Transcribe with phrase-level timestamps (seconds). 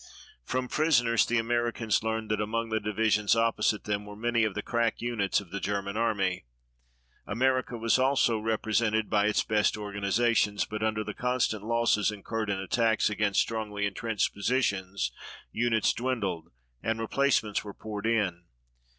[0.43, 4.63] From prisoners the Americans learned that among the divisions opposite them were many of the
[4.63, 6.45] crack units of the German Army.
[7.27, 12.57] America was also represented by its best organizations, but under the constant losses incurred in
[12.57, 15.11] attacks against strongly intrenched positions
[15.51, 16.47] units dwindled,
[16.81, 18.45] and replacements were poured in.